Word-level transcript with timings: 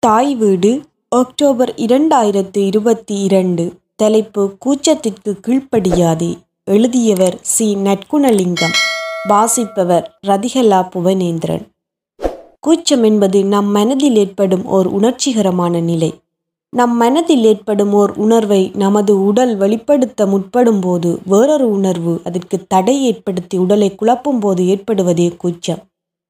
தாய் 0.00 0.34
வீடு 0.34 0.80
அக்டோபர் 1.08 1.74
இரண்டாயிரத்து 1.76 2.56
இருபத்தி 2.58 3.20
இரண்டு. 3.20 3.72
தலைப்பு 3.96 4.56
கூச்சத்திற்கு 4.66 5.34
கீழ்ப்படியாதே. 5.46 6.38
எழுதியவர் 6.64 7.38
சி. 7.40 7.76
நற்குணலிங்கம். 7.76 8.74
வாசிப்பவர் 9.28 10.18
ரதிகலா 10.26 10.88
புவனேந்திரன். 10.88 11.64
கூச்சம் 12.60 13.02
என்பது 13.02 13.44
நம் 13.44 13.66
மனதில் 13.66 14.16
ஏற்படும் 14.16 14.64
ஓர் 14.66 14.86
உணர்ச்சிகரமான 14.94 15.80
நிலை. 15.82 16.20
நம் 16.70 16.96
மனதில் 16.96 17.44
ஏற்படும் 17.44 17.92
ஓர் 17.92 18.12
உணர்வை 18.16 18.70
நமது 18.74 19.24
உடல் 19.24 19.56
வெளிப்படுத்த 19.56 20.26
முற்படும் 20.26 20.80
போது 20.80 21.18
வேறொரு 21.24 21.70
உணர்வு 21.70 22.20
அதற்கு 22.24 22.66
தடை 22.66 23.04
ஏற்படுத்தி 23.04 23.58
உடலை 23.58 23.94
குழப்பும் 23.94 24.40
போது 24.40 24.66
ஏற்படுவதே 24.66 25.36
கூச்சம். 25.36 25.78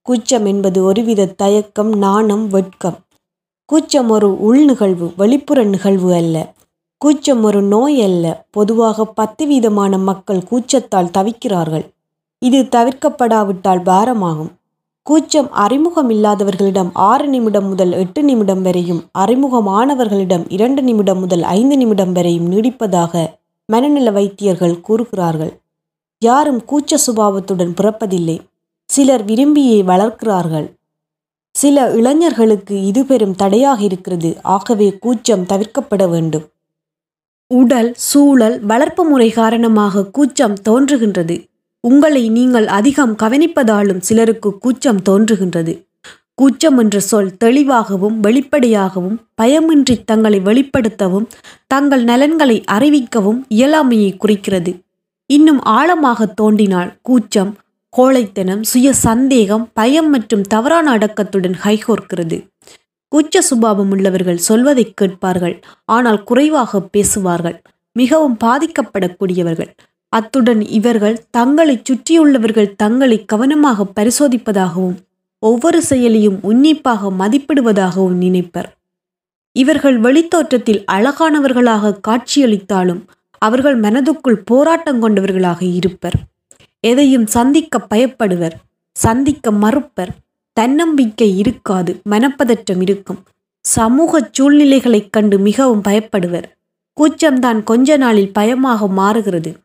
கூச்சம் 0.03 0.47
என்பது 0.47 0.85
ஒருவித 0.85 1.27
தயக்கம் 1.27 1.93
நாணம் 1.99 2.49
வெட்கம். 2.49 2.99
கூச்சம் 3.69 4.11
ஒரு 4.11 4.41
உள் 4.41 4.65
நிகழ்வு 4.65 5.13
வெளிப்புற 5.17 5.65
நிகழ்வு 5.65 6.15
அல்ல. 6.15 6.55
கூச்சம் 6.99 7.45
ஒரு 7.45 7.63
நோய் 7.63 8.03
அல்ல. 8.03 8.47
பொதுவாக 8.51 9.05
பத்து 9.05 9.47
வீதமான 9.47 9.99
மக்கள் 9.99 10.43
கூச்சத்தால் 10.43 11.11
தவிக்கிறார்கள். 11.19 11.85
இது 12.39 12.63
தவிர்க்கப்படாவிட்டால் 12.63 13.83
பாரமாகும். 13.83 14.49
கூச்சம் 15.03 15.53
அறிமுகம் 15.53 16.11
இல்லாதவர்களிடம் 16.11 16.91
ஆறு 16.93 17.27
நிமிடம் 17.27 17.69
முதல் 17.69 17.93
எட்டு 17.93 18.23
நிமிடம் 18.23 18.63
வரையும் 18.63 19.05
அறிமுகமானவர்களிடம் 19.19 20.45
இரண்டு 20.49 20.83
நிமிடம் 20.83 21.19
முதல் 21.19 21.43
ஐந்து 21.43 21.77
நிமிடம் 21.77 22.13
வரையும் 22.13 22.53
நீடிப்பதாக 22.53 23.27
மனநல 23.67 24.11
வைத்தியர்கள் 24.11 24.81
கூறுகிறார்கள். 24.81 25.61
யாரும் 26.19 26.63
கூச்ச 26.65 26.95
சுபாவத்துடன் 27.07 27.75
பிறப்பதில்லை. 27.83 28.39
சிலர் 28.85 29.25
விரும்பியே 29.25 29.83
வளர்க்கிறார்கள். 29.83 30.78
சில 31.61 31.77
இளைஞர்களுக்கு 31.99 32.75
இது 32.91 33.03
பெரும் 33.05 33.35
தடையாக 33.41 33.81
இருக்கிறது. 33.89 34.31
ஆகவே 34.55 34.89
கூச்சம் 35.05 35.45
தவிர்க்கப்பட 35.51 36.05
வேண்டும். 36.15 36.47
உடல் 37.51 37.91
சூழல் 38.09 38.57
வளர்ப்பு 38.71 39.03
முறை 39.11 39.29
காரணமாக 39.41 40.05
கூச்சம் 40.17 40.57
தோன்றுகின்றது. 40.69 41.37
உங்களை 41.85 42.23
நீங்கள் 42.39 42.67
அதிகம் 42.79 43.15
கவனிப்பதாலும் 43.23 44.03
சிலருக்கு 44.09 44.51
கூச்சம் 44.65 45.03
தோன்றுகின்றது. 45.09 45.75
கூச்சம் 46.35 46.79
என்ற 46.83 46.97
சொல் 47.11 47.31
தெளிவாகவும் 47.37 48.17
வெளிப்படையாகவும் 48.27 49.17
பயமின்றி 49.41 49.97
தங்களை 50.11 50.39
வெளிப்படுத்தவும் 50.49 51.27
தங்கள் 51.73 52.05
நலன்களை 52.11 52.59
அறிவிக்கவும் 52.77 53.41
இயலாமையை 53.57 54.13
குறிக்கிறது. 54.17 54.73
இன்னும் 55.31 55.61
ஆழமாக 55.77 56.29
தோண்டினால் 56.41 56.93
கூச்சம் 57.09 57.51
கோழைத்தனம் 57.93 58.63
சுய 58.63 58.89
சந்தேகம் 58.93 59.65
பயம் 59.73 60.11
மற்றும் 60.11 60.45
தவறான 60.47 60.87
அடக்கத்துடன் 60.97 61.57
கைகோர்க்கிறது 61.65 62.39
கூச்ச 63.13 63.41
சுபாவம் 63.41 63.91
உள்ளவர்கள் 63.91 64.45
சொல்வதை 64.49 64.85
கேட்பார்கள் 64.95 65.57
ஆனால் 65.85 66.21
குறைவாக 66.23 66.81
பேசுவார்கள் 66.81 67.57
மிகவும் 67.97 68.37
பாதிக்கப்படக்கூடியவர்கள். 68.45 69.71
அத்துடன் 70.13 70.63
இவர்கள் 70.69 71.17
தங்களை 71.31 71.75
சுற்றியுள்ளவர்கள் 71.83 72.75
தங்களை 72.77 73.19
கவனமாக 73.25 73.87
பரிசோதிப்பதாகவும் 73.97 74.99
ஒவ்வொரு 75.43 75.81
செயலையும் 75.83 76.39
உன்னிப்பாக 76.43 77.11
மதிப்பிடுவதாகவும் 77.11 78.19
நினைப்பர். 78.25 78.69
இவர்கள் 79.57 79.99
வெளித்தோற்றத்தில் 80.01 80.83
அழகானவர்களாக 80.93 81.99
காட்சியளித்தாலும் 82.09 83.03
அவர்கள் 83.43 83.77
மனதுக்குள் 83.81 84.41
போராட்டம் 84.45 85.01
கொண்டவர்களாக 85.01 85.61
இருப்பர். 85.65 86.19
எதையும் 86.81 87.27
சந்திக்க 87.27 87.87
பயப்படுவர். 87.95 88.53
சந்திக்க 88.93 89.51
மறுப்பர். 89.51 90.15
தன்னம்பிக்கை 90.53 91.39
இருக்காது. 91.39 92.01
மனப்பதற்றம் 92.11 92.81
இருக்கும். 92.81 93.23
சமூக 93.61 94.31
சூழ்நிலைகளைக் 94.39 95.11
கண்டு 95.11 95.39
மிகவும் 95.39 95.83
பயப்படுவர். 95.83 96.43
கூச்சம்தான் 97.01 97.63
கொஞ்ச 97.63 97.97
நாளில் 97.97 98.33
பயமாக 98.33 98.89
மாறுகிறது. 98.89 99.59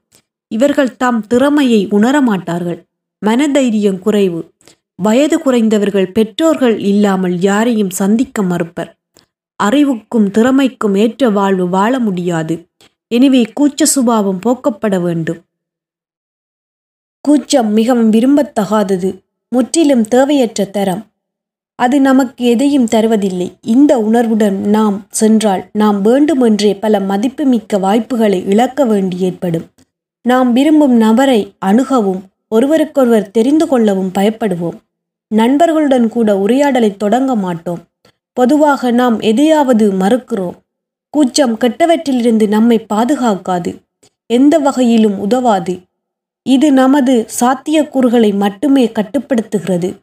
இவர்கள் 0.47 0.95
தாம் 0.95 1.27
திறமையை 1.27 1.87
உணரமாட்டார்கள் 1.87 2.83
மனதைரியம் 3.25 3.99
குறைவு. 3.99 4.51
வயது 4.95 5.39
குறைந்தவர்கள் 5.39 6.11
பெற்றோர்கள் 6.11 6.79
இல்லாமல் 6.79 7.39
யாரையும் 7.39 7.89
சந்திக்க 7.89 8.43
மறுப்பர். 8.43 8.97
அறிவுக்கும் 9.55 10.31
திறமைக்கும் 10.31 10.95
ஏற்ற 10.95 11.29
வாழ்வு 11.29 11.69
வாழ 11.69 11.99
முடியாது. 11.99 12.67
எனவே 13.07 13.51
கூச்ச 13.59 13.83
சுபாவம் 13.83 14.39
போக்கப்பட 14.45 15.01
வேண்டும். 15.01 15.41
கூச்சம் 17.27 17.71
மிகவும் 17.71 18.11
விரும்பத்தகாதது. 18.11 19.17
முற்றிலும் 19.49 20.03
தேவையற்ற 20.03 20.65
தரம். 20.65 21.05
அது 21.75 22.01
நமக்கு 22.01 22.45
எதையும் 22.45 22.85
தருவதில்லை. 22.85 23.53
இந்த 23.61 23.99
உணர்வுடன் 23.99 24.59
நாம் 24.69 25.05
சென்றால் 25.09 25.65
நாம் 25.73 26.01
வேண்டுமென்றே 26.01 26.75
பல 26.75 26.99
மதிப்புமிக்க 26.99 27.77
வாய்ப்புகளை 27.77 28.45
இழக்க 28.45 28.85
வேண்டி 28.85 29.17
ஏற்படும். 29.19 29.65
நாம் 30.21 30.53
விரும்பும் 30.53 30.93
நபரை 30.93 31.53
அணுகவும் 31.59 32.23
ஒருவருக்கொருவர் 32.47 33.31
தெரிந்து 33.31 33.67
கொள்ளவும் 33.67 34.11
பயப்படுவோம். 34.19 34.77
நண்பர்களுடன் 35.27 36.09
கூட 36.09 36.37
உரையாடலை 36.37 36.97
தொடங்க 36.97 37.35
மாட்டோம். 37.35 37.79
பொதுவாக 38.33 38.91
நாம் 38.91 39.19
எதையாவது 39.19 39.91
மறுக்கிறோம். 39.91 40.55
கூச்சம் 41.09 41.57
கெட்டவற்றிலிருந்து 41.57 42.47
நம்மை 42.47 42.85
பாதுகாக்காது. 42.93 43.75
எந்த 44.25 44.57
வகையிலும் 44.57 45.19
உதவாது. 45.19 45.79
இது 46.43 46.71
நமது 46.71 47.27
சாத்தியக்கூறுகளை 47.39 48.35
மட்டுமே 48.35 48.91
கட்டுப்படுத்துகிறது. 48.95 49.93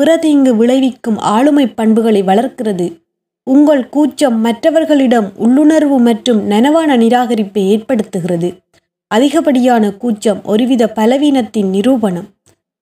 பிறதிங்கு 0.00 0.56
விளைவிக்கும் 0.56 1.18
ஆளுமை 1.18 1.66
பண்புகளை 1.66 2.22
வளர்க்கிறது. 2.22 3.00
உங்கள் 3.42 3.88
கூச்சம் 3.88 4.40
மற்றவர்களிடம் 4.40 5.32
உள்ளுணர்வு 5.36 5.98
மற்றும் 5.98 6.50
நனவான 6.50 6.96
நிராகரிப்பை 6.96 7.62
ஏற்படுத்துகிறது. 7.74 8.58
அதிகப்படியான 9.06 9.92
கூச்சம் 9.92 10.44
ஒருவித 10.44 10.92
பலவீனத்தின் 10.96 11.70
நிரூபணம். 11.70 12.28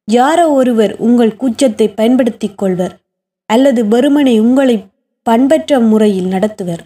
யாரோ 0.05 0.53
ஒருவர் 0.53 0.97
உங்கள் 0.97 1.37
கூச்சத்தை 1.41 1.95
பயன்படுத்திக் 1.95 2.59
கொள்வர் 2.59 2.99
அல்லது 3.47 3.85
வெறுமனை 3.85 4.41
உங்களை 4.41 4.85
பண்பற்ற 5.23 5.81
முறையில் 5.81 6.27
நடத்துவர். 6.27 6.83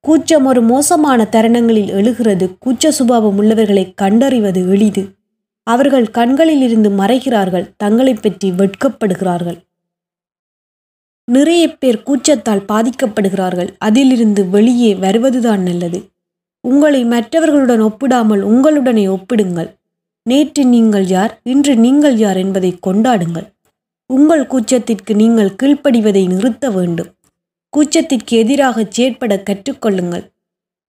கூச்சம் 0.00 0.44
ஒரு 0.44 0.62
மோசமான 0.62 1.24
தருணங்களில் 1.24 1.90
எழுகிறது. 1.90 2.56
கூச்ச 2.66 2.88
சுபாவம் 2.88 3.36
உள்ளவர்களை 3.36 3.92
கண்டறிவது 3.94 4.70
எளிது. 4.70 5.04
அவர்கள் 5.66 6.10
கண்களில் 6.10 6.60
இருந்து 6.60 6.90
மறைகிறார்கள் 6.90 7.70
தங்களை 7.76 8.14
பற்றி 8.14 8.50
வெட்கப்படுகிறார்கள். 8.50 9.58
நிறைய 11.28 11.76
பேர் 11.76 12.02
கூச்சத்தால் 12.02 12.66
பாதிக்கப்படுகிறார்கள் 12.72 13.70
அதிலிருந்து 13.78 14.42
வெளியே 14.48 14.94
வருவதுதான் 14.94 15.62
நல்லது. 15.62 15.98
உங்களை 16.60 17.04
மற்றவர்களுடன் 17.04 17.80
ஒப்பிடாமல் 17.80 18.42
உங்களுடனே 18.42 19.04
ஒப்பிடுங்கள். 19.08 19.70
நேற்று 20.22 20.64
நீங்கள் 20.64 21.06
யார் 21.06 21.32
இன்று 21.42 21.76
நீங்கள் 21.76 22.16
யார் 22.16 22.36
என்பதை 22.36 22.70
கொண்டாடுங்கள். 22.86 23.46
உங்கள் 24.10 24.44
கூச்சத்திற்கு 24.46 25.12
நீங்கள் 25.14 25.56
கீழ்ப்படிவதை 25.62 26.26
நிறுத்த 26.26 26.70
வேண்டும். 26.70 27.10
கூச்சத்திற்கு 27.72 28.32
எதிராக 28.42 28.86
செயற்பட 28.90 29.42
கற்றுக்கொள்ளுங்கள். 29.50 30.24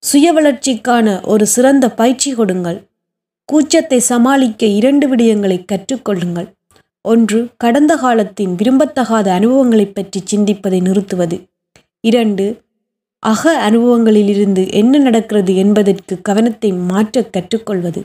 சுய 0.03 0.33
வளர்ச்சிக்கான 0.33 1.21
ஒரு 1.23 1.45
சிறந்த 1.47 1.85
பயிற்சி 1.91 2.31
கொடுங்கள். 2.33 2.79
கூச்சத்தை 3.49 3.97
சமாளிக்க 3.97 4.65
இரண்டு 4.65 5.05
விடயங்களை 5.07 5.57
கற்றுக்கொள்ளுங்கள். 5.71 6.47
ஒன்று 7.05 7.39
கடந்த 7.57 7.93
காலத்தின் 7.95 8.53
விரும்பத்தகாத 8.55 9.27
அனுபவங்களை 9.29 9.85
பற்றி 9.87 10.19
சிந்திப்பதை 10.31 10.79
நிறுத்துவது. 10.81 11.37
இரண்டு 11.99 12.45
அக 13.23 13.51
அனுபவங்களிலிருந்து 13.69 14.63
என்ன 14.71 14.97
நடக்கிறது 14.97 15.55
என்பதற்கு 15.55 16.21
கவனத்தை 16.21 16.71
மாற்ற 16.71 17.23
கற்றுக்கொள்வது. 17.23 18.01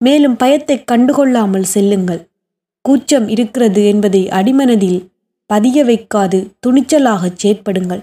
மேலும் 0.00 0.36
பயத்தை 0.36 0.76
கண்டுகொள்ளாமல் 0.92 1.66
செல்லுங்கள். 1.74 2.22
கூச்சம் 2.84 3.28
இருக்கிறது 3.28 3.84
என்பதை 3.84 4.22
அடிமனதில் 4.28 5.00
பதிய 5.50 5.78
வைக்காது 5.84 6.38
துணிச்சலாக 6.66 7.30
செயற்படுங்கள். 7.42 8.02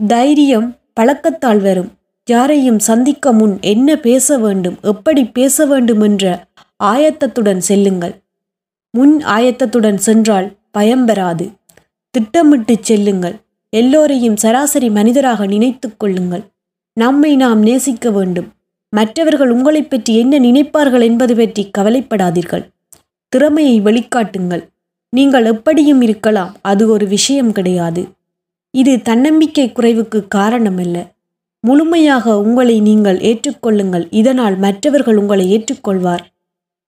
தைரியம் 0.00 0.68
பழக்கத்தால் 1.00 1.60
வரும். 1.60 1.90
யாரையும் 2.28 2.78
சந்திக்க 2.78 3.32
முன் 3.32 3.58
என்ன 3.60 3.96
பேச 3.96 4.38
வேண்டும் 4.38 4.76
எப்படி 4.82 5.24
பேச 5.24 5.66
வேண்டும் 5.66 6.00
என்ற 6.00 6.46
ஆயத்தத்துடன் 6.84 7.58
செல்லுங்கள். 7.58 8.14
முன் 8.90 9.24
ஆயத்தத்துடன் 9.24 9.94
சென்றால் 9.94 10.56
பயம் 10.70 11.04
பெறாது. 11.04 11.50
திட்டமிட்டு 12.10 12.76
செல்லுங்கள். 12.80 13.36
எல்லோரையும் 13.70 14.36
சராசரி 14.36 14.88
மனிதராக 14.88 15.46
நினைத்து 15.46 15.96
கொள்ளுங்கள். 15.96 16.44
நம்மை 16.92 17.36
நாம் 17.36 17.62
நேசிக்க 17.62 18.10
வேண்டும். 18.10 18.52
மற்றவர்கள் 18.88 19.50
உங்களை 19.50 19.82
பற்றி 19.82 20.16
என்ன 20.16 20.38
நினைப்பார்கள் 20.38 21.02
என்பது 21.02 21.36
பற்றி 21.36 21.70
கவலைப்படாதீர்கள். 21.78 22.64
திறமையை 23.28 23.80
வெளிக்காட்டுங்கள். 23.80 24.62
நீங்கள் 25.08 25.44
எப்படியும் 25.44 26.00
இருக்கலாம் 26.00 26.56
அது 26.62 26.88
ஒரு 26.88 27.06
விஷயம் 27.06 27.52
கிடையாது. 27.52 28.08
இது 28.70 29.02
தன்னம்பிக்கை 29.02 29.72
குறைவுக்கு 29.74 30.20
காரணமல்ல. 30.34 31.12
முழுமையாக 31.66 32.38
உங்களை 32.40 32.80
நீங்கள் 32.80 33.18
ஏற்றுக்கொள்ளுங்கள். 33.18 34.06
இதனால் 34.10 34.56
மற்றவர்கள் 34.56 35.16
உங்களை 35.16 35.44
ஏற்றுக்கொள்வார். 35.56 36.24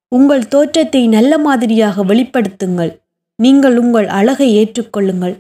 உங்கள் 0.08 0.49
தோற்றத்தை 0.49 1.08
நல்ல 1.08 1.38
மாதிரியாக 1.38 2.05
வெளிப்படுத்துங்கள். 2.05 2.93
நீங்கள் 3.38 3.76
உங்கள் 3.76 4.06
அழகை 4.06 4.49
ஏற்றுக்கொள்ளுங்கள். 4.56 5.34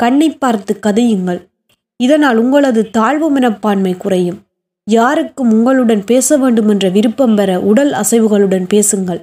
கண்ணை 0.00 0.28
பார்த்து 0.30 0.72
கதையுங்கள். 0.86 1.40
இதனால் 1.96 2.36
உங்களது 2.36 2.90
தாழ்வு 2.90 3.30
மனப்பான்மை 3.30 3.96
குறையும். 3.96 4.38
யாருக்கும் 4.84 5.50
உங்களுடன் 5.52 6.04
பேச 6.04 6.36
வேண்டும் 6.36 6.68
என்ற 6.68 6.88
விருப்பம் 6.88 7.34
பெற 7.34 7.60
உடல் 7.60 7.92
அசைவுகளுடன் 7.92 8.66
பேசுங்கள். 8.68 9.20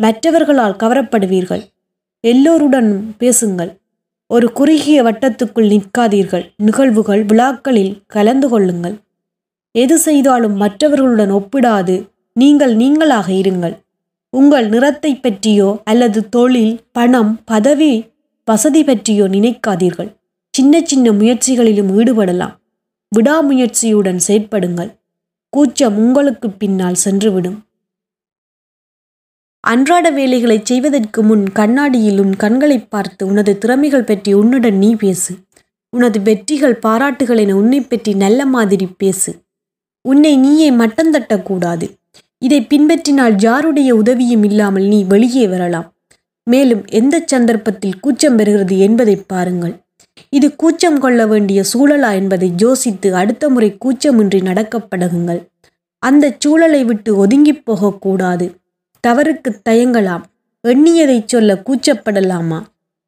மற்றவர்களால் 0.00 0.80
கவரப்படுவீர்கள். 0.82 1.62
எல்லோருடனும் 2.24 3.04
பேசுங்கள். 3.18 3.72
ஒரு 4.32 4.52
குறுகிய 4.52 5.02
வட்டத்துக்குள் 5.02 5.68
நிற்காதீர்கள். 5.72 6.44
நிகழ்வுகள் 6.56 7.24
விழாக்களில் 7.24 8.02
கலந்து 8.06 8.48
கொள்ளுங்கள். 8.48 8.96
எது 9.72 9.98
செய்தாலும் 9.98 10.54
மற்றவர்களுடன் 10.54 11.32
ஒப்பிடாது. 11.32 12.08
நீங்கள் 12.32 12.76
நீங்களாக 12.76 13.28
இருங்கள். 13.28 13.74
உங்கள் 14.30 14.68
நிறத்தை 14.68 15.14
பற்றியோ 15.14 15.80
அல்லது 15.84 16.28
தொழில் 16.28 16.80
பணம் 16.92 17.40
பதவி 17.44 17.92
வசதி 18.44 18.84
பற்றியோ 18.84 19.24
நினைக்காதீர்கள். 19.24 20.10
சின்ன 20.50 20.80
சின்ன 20.84 21.10
முயற்சிகளிலும் 21.10 21.90
ஈடுபடலாம். 21.96 22.54
விடாமுயற்சியுடன் 23.12 24.20
செயற்படுங்கள். 24.28 24.90
கூச்சம் 25.48 25.96
உங்களுக்கு 25.96 26.50
பின்னால் 26.50 27.02
சென்றுவிடும். 27.04 27.58
அன்றாட 29.60 30.10
வேலைகளை 30.10 30.60
செய்வதற்கு 30.64 31.22
முன் 31.22 31.44
கண்ணாடியிலும் 31.54 32.36
கண்களை 32.36 32.78
பார்த்து 32.78 33.26
உனது 33.26 33.58
திறமைகள் 33.58 34.04
பற்றி 34.04 34.32
உன்னுடன் 34.32 34.78
நீ 34.78 34.94
பேசு. 34.94 35.34
உனது 35.90 36.20
வெற்றிகள் 36.20 36.74
பாராட்டுகள் 36.74 37.36
என 37.36 37.56
உன்னை 37.56 37.80
பற்றி 37.80 38.14
நல்ல 38.14 38.46
மாதிரி 38.46 38.88
பேசு. 38.98 39.34
உன்னை 40.02 40.36
நீயே 40.36 40.70
மட்டம் 40.70 41.12
தட்டக்கூடாது. 41.12 41.90
இதை 42.38 42.60
பின்பற்றினால் 42.60 43.34
யாருடைய 43.38 43.94
உதவியும் 43.94 44.44
இல்லாமல் 44.44 44.82
நீ 44.82 45.04
வெளியே 45.04 45.48
வரலாம். 45.48 45.94
மேலும் 46.44 46.84
எந்த 46.86 47.22
சந்தர்ப்பத்தில் 47.26 48.00
கூச்சம் 48.00 48.38
பெறுகிறது 48.38 48.78
என்பதை 48.78 49.16
பாருங்கள். 49.16 49.74
இது 50.28 50.56
கூச்சம் 50.56 50.98
கொள்ள 50.98 51.26
வேண்டிய 51.26 51.62
சூழலா 51.74 52.14
என்பதை 52.14 52.52
யோசித்து 52.56 53.14
அடுத்த 53.14 53.48
முறை 53.48 53.76
கூச்சமின்றி 53.84 54.42
நடக்கப் 54.42 54.86
பழகுங்கள். 54.94 55.46
அந்த 55.98 56.34
சூழலை 56.38 56.84
விட்டு 56.84 57.16
ஒதுங்கிப் 57.16 57.64
போகக்கூடாது. 57.64 58.59
தவறுக்கு 59.08 59.60
தயங்கலாம். 59.68 60.22
எண்ணியதைச் 60.68 61.26
சொல்ல 61.26 61.62
கூச்சப்படலாமா? 61.66 62.62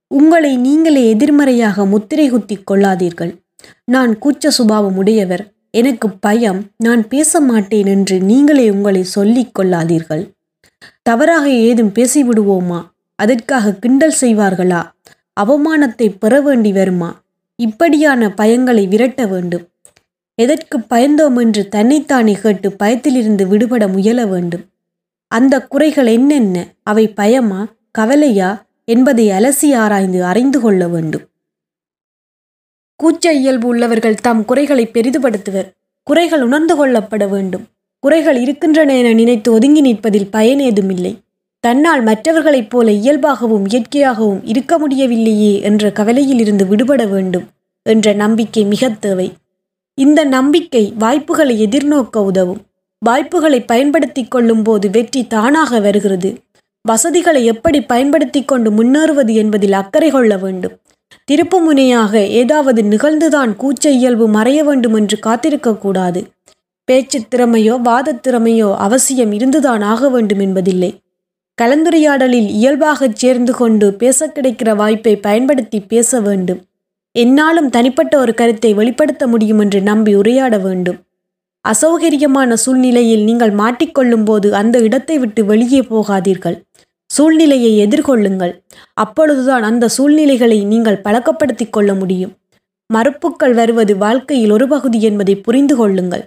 உங்களை 0.09 0.57
நீங்களே 0.57 1.09
எதிர்மறையாக 1.09 1.87
முத்திரை 1.87 2.29
குத்தி 2.29 2.59
கொள்ளாதீர்கள். 2.71 3.37
நான் 3.85 4.19
கூச்ச 4.19 4.49
சுபாவம் 4.49 4.97
உடையவர். 4.97 5.53
எனக்கு 5.71 6.11
பயம். 6.11 6.71
நான் 6.77 7.09
பேச 7.09 7.41
மாட்டேன் 7.41 7.87
என்று 7.87 8.21
நீங்களே 8.21 8.71
உங்களை 8.71 9.03
சொல்லிக் 9.03 9.59
கொள்ளாதீர்கள். 9.59 10.31
தவறாக 11.03 11.49
ஏதும் 11.49 11.93
பேசிவிடுவோமா? 11.95 12.91
அதற்காக 13.15 13.73
கிண்டல் 13.73 14.15
செய்வார்களா? 14.21 14.91
அவமானத்தை 15.41 16.15
பெற 16.19 16.41
வேண்டி 16.41 16.73
வருமா? 16.73 17.23
இப்படியான 17.57 18.29
பயங்களை 18.29 18.89
விரட்ட 18.89 19.27
வேண்டும். 19.27 19.69
எதற்கு 20.35 20.79
பயந்தோம் 20.79 21.41
என்று 21.41 21.69
தன்னைத்தானே 21.69 22.33
கேட்டு 22.33 22.73
பயத்திலிருந்து 22.73 23.47
விடுபட 23.47 23.89
முயல 23.89 24.27
வேண்டும். 24.27 24.65
அந்த 25.33 25.61
குறைகள் 25.63 26.07
என்னென்ன? 26.07 26.67
அவை 26.83 27.09
பயமா 27.09 27.67
கவலையா 27.91 28.67
என்பதை 28.85 29.29
அலசி 29.29 29.75
ஆராய்ந்து 29.75 30.25
அறிந்து 30.25 30.61
கொள்ள 30.61 30.89
வேண்டும். 30.89 31.25
கூச்ச 33.03 33.31
இயல்பு 33.31 33.69
உள்ளவர்கள் 33.69 34.15
தம் 34.15 34.45
குறைகளை 34.45 34.87
பெரிதுபடுத்துவர். 34.87 35.69
குறைகள் 36.03 36.43
உணர்ந்து 36.43 36.75
கொள்ளப்பட 36.77 37.29
வேண்டும். 37.29 37.65
குறைகள் 37.99 38.37
இருக்கின்றன 38.37 38.97
என 38.97 39.13
நினைத்து 39.13 39.53
ஒதுங்கி 39.53 39.83
நிற்பதில் 39.83 40.31
பயன் 40.31 40.59
ஏதுமில்லை. 40.59 41.21
தன்னால் 41.61 42.03
மற்றவர்களைப் 42.03 42.71
போல 42.71 42.91
இயல்பாகவும் 42.91 43.65
இயற்கையாகவும் 43.69 44.41
இருக்க 44.45 44.79
முடியவில்லையே 44.79 45.61
என்ற 45.61 45.93
கவலையில் 45.93 46.39
இருந்து 46.39 46.67
விடுபட 46.67 47.07
வேண்டும் 47.07 47.49
என்ற 47.83 48.13
நம்பிக்கை 48.13 48.65
மிக 48.65 48.89
தேவை. 48.89 49.33
இந்த 49.95 50.25
நம்பிக்கை 50.25 50.93
வாய்ப்புகளை 50.99 51.67
எதிர்நோக்க 51.67 52.17
உதவும். 52.17 52.63
வாய்ப்புகளை 53.05 53.61
பயன்படுத்தி 53.61 54.25
கொள்ளும் 54.25 54.63
போது 54.63 54.91
வெற்றி 54.91 55.27
தானாக 55.27 55.81
வருகிறது. 55.81 56.31
வசதிகளை 56.83 57.45
எப்படி 57.45 57.81
பயன்படுத்தி 57.81 58.45
கொண்டு 58.45 58.71
முன்னேறுவது 58.71 59.35
என்பதில் 59.35 59.73
அக்கறை 59.73 60.11
கொள்ள 60.11 60.37
வேண்டும். 60.37 60.79
திருப்பு 61.31 61.57
முனையாக 61.69 62.15
ஏதாவது 62.29 62.83
நிகழ்ந்துதான் 62.83 63.53
கூச்ச 63.61 63.87
இயல்பு 63.87 64.29
மறைய 64.29 64.65
வேண்டும் 64.65 64.95
என்று 64.95 65.19
காத்திருக்கக்கூடாது 65.27 66.27
பேச்சு 66.85 67.19
திறமையோ 67.19 67.81
வாதத் 67.81 68.29
திறமையோ 68.29 68.77
அவசியம் 68.77 69.33
இருந்துதான் 69.33 69.83
ஆக 69.83 70.09
வேண்டும் 70.09 70.39
என்பதில்லை. 70.39 70.91
கலந்துரையாடலில் 71.63 72.49
இயல்பாகச் 72.49 73.17
சேர்ந்து 73.17 73.53
கொண்டு 73.53 73.95
பேச 73.95 74.27
கிடைக்கிற 74.27 74.77
வாய்ப்பை 74.77 75.17
பயன்படுத்தி 75.17 75.81
பேச 75.81 76.21
வேண்டும். 76.21 76.61
என்னாலும் 77.13 77.71
தனிப்பட்ட 77.71 78.19
ஒரு 78.19 78.35
கருத்தை 78.35 78.75
வெளிப்படுத்த 78.75 79.27
முடியும் 79.27 79.59
என்று 79.59 79.81
நம்பி 79.81 80.15
உரையாட 80.15 80.59
வேண்டும். 80.59 80.99
அசௌகரியமான 81.65 82.53
சூழ்நிலையில் 82.53 83.25
நீங்கள் 83.25 83.51
மாட்டிக்கொள்ளும் 83.51 84.25
போது 84.25 84.55
அந்த 84.55 84.79
இடத்தை 84.79 85.19
விட்டு 85.19 85.45
வெளியே 85.45 85.81
போகாதீர்கள். 85.81 86.57
சூழ்நிலையை 87.07 87.87
எதிர்கொள்ளுங்கள். 87.87 88.53
அப்பொழுதுதான் 88.95 89.63
அந்த 89.63 89.89
சூழ்நிலைகளை 89.89 90.65
நீங்கள் 90.65 91.03
பழக்கப்படுத்திக் 91.03 91.73
கொள்ள 91.73 91.95
முடியும். 91.95 92.33
மறுப்புக்கள் 92.87 93.55
வருவது 93.55 93.97
வாழ்க்கையில் 93.97 94.51
ஒரு 94.51 94.69
பகுதி 94.69 95.03
என்பதை 95.03 95.37
புரிந்து 95.37 95.77
கொள்ளுங்கள். 95.77 96.25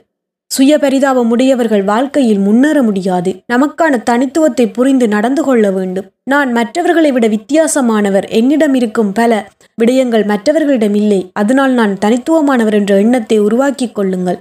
சுய 0.47 0.77
பரிதாபம் 0.79 1.29
உடையவர்கள் 1.29 1.83
வாழ்க்கையில் 1.83 2.39
முன்னேற 2.39 2.83
முடியாது. 2.83 3.31
நமக்கான 3.53 4.03
தனித்துவத்தை 4.03 4.65
புரிந்து 4.71 5.07
நடந்து 5.07 5.43
கொள்ள 5.43 5.71
வேண்டும். 5.71 6.05
நான் 6.23 6.51
மற்றவர்களை 6.51 7.11
விட 7.11 7.27
வித்தியாசமானவர். 7.27 8.29
என்னிடம் 8.29 8.73
இருக்கும் 8.73 9.11
பல 9.11 9.51
விடயங்கள் 9.81 10.25
மற்றவர்களிடம் 10.25 10.93
இல்லை. 10.93 11.29
அதனால் 11.33 11.71
நான் 11.71 11.97
தனித்துவமானவர் 12.05 12.73
என்ற 12.73 12.95
எண்ணத்தை 12.95 13.39
உருவாக்கிக் 13.39 13.95
கொள்ளுங்கள். 13.95 14.39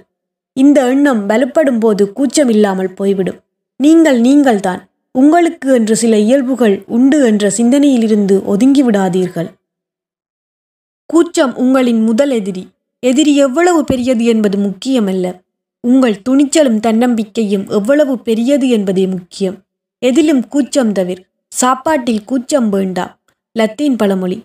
இந்த 0.56 0.88
எண்ணம் 0.88 1.28
வலுப்படும் 1.28 1.80
போது 1.80 2.12
கூச்சம் 2.12 2.48
இல்லாமல் 2.48 2.94
போய்விடும். 2.94 3.40
நீங்கள் 3.76 4.20
நீங்கள்தான். 4.20 4.88
உங்களுக்கு 5.12 5.72
என்று 5.72 5.96
சில 5.96 6.18
இயல்புகள் 6.18 6.84
உண்டு 6.86 7.24
என்ற 7.24 7.50
சிந்தனையிலிருந்து 7.56 8.44
ஒதுங்கி 8.44 8.84
விடாதீர்கள் 8.84 9.50
கூச்சம் 11.06 11.56
உங்களின் 11.56 12.02
முதல் 12.02 12.30
எதிரி. 12.30 12.68
எதிரி 12.98 13.36
எவ்வளவு 13.36 13.84
பெரியது 13.84 14.24
என்பது 14.24 14.58
முக்கியமல்ல. 14.58 15.40
உங்கள் 15.80 16.22
துணிச்சலும் 16.28 16.80
தன்னம்பிக்கையும் 16.80 17.68
எவ்வளவு 17.68 18.18
பெரியது 18.18 18.68
என்பதே 18.68 19.06
முக்கியம். 19.06 19.62
எதிலும் 19.98 20.48
கூச்சம் 20.48 20.92
தவிர. 20.92 21.22
சாப்பாட்டில் 21.48 22.24
கூச்சம் 22.24 22.68
வேண்டாம். 22.68 23.18
லத்தீன் 23.52 23.96
பழமொழி. 23.96 24.44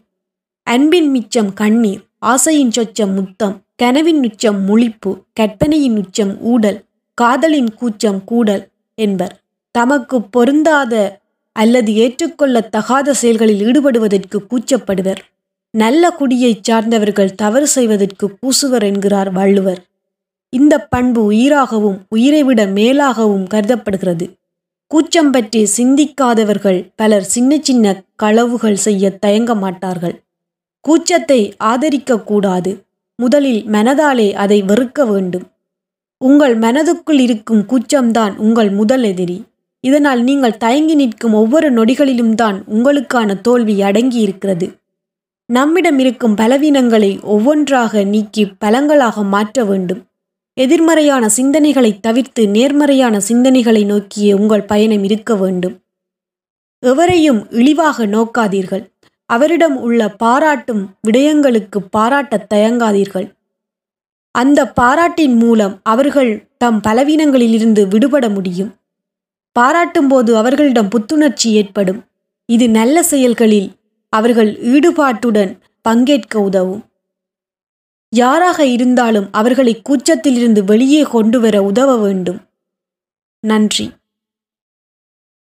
அன்பின் 0.63 1.09
மிச்சம் 1.09 1.53
கண்ணீர். 1.53 2.08
ஆசையின் 2.19 2.69
சொச்சம் 2.69 3.13
முத்தம் 3.13 3.61
கனவின் 3.75 4.23
உச்சம் 4.23 4.67
முழிப்பு 4.67 5.23
கற்பனையின் 5.33 5.97
உச்சம் 5.97 6.41
ஊடல் 6.41 6.83
காதலின் 7.13 7.73
கூச்சம் 7.73 8.23
கூடல் 8.23 8.67
என்பர். 8.95 9.39
தமக்கு 9.71 10.21
பொருந்தாத 10.21 11.19
அல்லது 11.51 11.93
ஏற்றுக்கொள்ளத் 11.93 12.71
தகாத 12.71 13.13
செயல்களில் 13.13 13.61
ஈடுபடுவதற்கு 13.65 14.45
கூச்சப்படுவர். 14.49 15.17
நல்ல 15.71 16.11
குடியைச் 16.11 16.63
சார்ந்தவர்கள் 16.63 17.35
தவறு 17.35 17.67
செய்வதற்கு 17.67 18.37
கூசுவர் 18.41 18.83
என்கிறார் 18.83 19.31
வள்ளுவர். 19.31 19.85
இந்த 20.49 20.79
பண்பு 20.79 21.31
உயிராகவும் 21.31 21.97
உயிரை 22.09 22.43
விட 22.43 22.65
மேலாகவும் 22.65 23.47
கருதப்படுகிறது. 23.47 24.33
கூச்சம் 24.87 25.31
பற்றி 25.31 25.69
சிந்திக்காதவர்கள் 25.77 26.89
பலர் 26.95 27.23
சின்ன 27.23 27.57
சின்ன 27.61 28.03
களவுகள் 28.23 28.73
செய்ய 28.73 29.09
தயங்க 29.09 29.55
மாட்டார்கள். 29.55 30.21
கூச்சத்தை 30.85 31.39
ஆதரிக்கக்கூடாது. 31.63 32.71
முதலில் 33.15 33.61
மனதாலே 33.65 34.31
அதை 34.33 34.63
வெறுக்க 34.63 35.05
வேண்டும். 35.11 35.45
உங்கள் 36.17 36.59
மனதுக்குள் 36.59 37.19
இருக்கும் 37.19 37.63
கூச்சம்தான் 37.71 38.35
உங்கள் 38.37 38.71
முதல் 38.71 39.03
எதிரி. 39.03 39.37
இதனால் 39.83 40.21
நீங்கள் 40.21 40.57
தயங்கி 40.57 40.95
நிற்கும் 40.95 41.33
ஒவ்வொரு 41.33 41.67
நொடிகளிலும் 41.71 42.33
தான் 42.35 42.57
உங்களுக்கான 42.73 43.35
தோல்வி 43.41 43.81
அடங்கி 43.81 44.19
இருக்கிறது 44.19 44.67
நம்மிடம் 45.49 45.99
இருக்கும் 45.99 46.35
பலவீனங்களை 46.35 47.11
ஒவ்வொன்றாக 47.23 48.03
நீக்கி 48.03 48.43
பலங்களாக 48.65 49.23
மாற்ற 49.23 49.63
வேண்டும். 49.63 50.01
எதிர்மறையான 50.57 51.29
சிந்தனைகளை 51.37 51.91
தவிர்த்து 51.99 52.47
நேர்மறையான 52.47 53.17
சிந்தனைகளை 53.27 53.85
நோக்கிய 53.85 54.35
உங்கள் 54.35 54.65
பயணம் 54.65 55.03
இருக்க 55.03 55.35
வேண்டும். 55.35 55.75
எவரையும் 56.83 57.39
இழிவாக 57.51 58.05
நோக்காதீர்கள். 58.05 58.83
அவரிடம் 59.29 59.77
உள்ள 59.77 60.09
பாராட்டும் 60.09 60.95
விடயங்களுக்கு 61.07 61.79
பாராட்டத் 61.97 62.53
தயங்காதீர்கள். 62.53 63.33
அந்த 64.31 64.71
பாராட்டின் 64.71 65.35
மூலம் 65.35 65.79
அவர்கள் 65.83 66.47
தம் 66.57 66.81
பலவீனங்களிலிருந்து 66.87 67.87
விடுபட 67.87 68.29
முடியும். 68.29 68.75
பாராட்டும்போது 69.59 70.37
அவர்களிடம் 70.37 70.89
புத்துணர்ச்சி 70.89 71.51
ஏற்படும். 71.51 72.03
இது 72.45 72.69
நல்ல 72.69 73.03
செயல்களில் 73.03 73.71
அவர்கள் 74.09 74.55
ஈடுபாட்டுடன் 74.55 75.57
பங்கேற்க 75.81 76.39
உதவும். 76.39 76.83
யாராக 78.09 78.65
இருந்தாலும் 78.65 79.27
அவர்களை 79.31 79.81
கூச்சத்திலிருந்து 79.89 80.63
வெளியே 80.63 81.01
கொண்டு 81.01 81.39
வர 81.39 81.63
உதவ 81.63 81.97
வேண்டும். 81.97 82.39
நன்றி. 83.39 83.91